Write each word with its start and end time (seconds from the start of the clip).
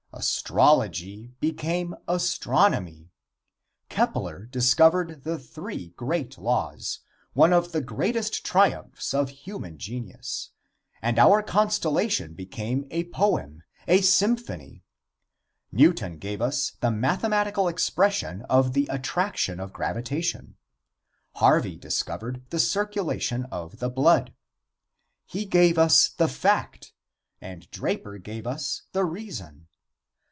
Astrology 0.13 1.33
became 1.39 1.95
astronomy. 2.05 3.09
Kepler 3.89 4.45
discovered 4.45 5.23
the 5.23 5.39
three 5.39 5.93
great 5.95 6.37
laws, 6.37 6.99
one 7.33 7.53
of 7.53 7.71
the 7.71 7.81
greatest 7.81 8.45
triumphs 8.45 9.13
of 9.13 9.29
human 9.29 9.77
genius, 9.79 10.49
and 11.01 11.17
our 11.17 11.41
constellation 11.41 12.33
became 12.33 12.85
a 12.91 13.05
poem, 13.05 13.63
a 13.87 14.01
symphony. 14.01 14.83
Newton 15.71 16.17
gave 16.19 16.41
us 16.41 16.71
the 16.81 16.91
mathematical 16.91 17.69
expression 17.69 18.41
of 18.43 18.73
the 18.73 18.87
attraction 18.87 19.59
of 19.61 19.73
gravitation. 19.73 20.55
Harvey 21.35 21.77
discovered 21.77 22.43
the 22.49 22.59
circulation 22.59 23.45
of 23.45 23.79
the 23.79 23.89
blood. 23.89 24.33
He 25.25 25.45
gave 25.45 25.79
us 25.79 26.09
the 26.09 26.27
fact, 26.27 26.93
and 27.39 27.71
Draper 27.71 28.17
gave 28.17 28.45
us 28.45 28.83
the 28.91 29.05
reason. 29.05 29.67